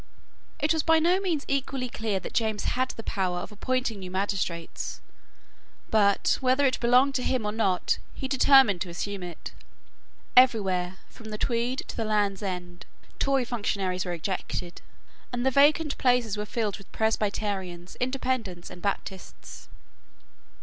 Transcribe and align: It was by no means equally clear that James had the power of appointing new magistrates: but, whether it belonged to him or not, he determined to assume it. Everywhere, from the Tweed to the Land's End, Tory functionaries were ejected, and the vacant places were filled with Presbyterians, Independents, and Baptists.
It 0.57 0.73
was 0.73 0.81
by 0.81 0.97
no 0.97 1.19
means 1.19 1.45
equally 1.47 1.87
clear 1.87 2.19
that 2.21 2.33
James 2.33 2.63
had 2.63 2.89
the 2.89 3.03
power 3.03 3.37
of 3.37 3.51
appointing 3.51 3.99
new 3.99 4.09
magistrates: 4.09 4.99
but, 5.91 6.39
whether 6.41 6.65
it 6.65 6.79
belonged 6.79 7.13
to 7.13 7.21
him 7.23 7.45
or 7.45 7.51
not, 7.51 7.99
he 8.15 8.27
determined 8.27 8.81
to 8.81 8.89
assume 8.89 9.21
it. 9.21 9.51
Everywhere, 10.35 10.97
from 11.07 11.27
the 11.27 11.37
Tweed 11.37 11.83
to 11.87 11.95
the 11.95 12.03
Land's 12.03 12.41
End, 12.41 12.87
Tory 13.19 13.45
functionaries 13.45 14.03
were 14.03 14.13
ejected, 14.13 14.81
and 15.31 15.45
the 15.45 15.51
vacant 15.51 15.95
places 15.99 16.35
were 16.35 16.45
filled 16.47 16.79
with 16.79 16.91
Presbyterians, 16.91 17.95
Independents, 18.01 18.71
and 18.71 18.81
Baptists. 18.81 19.69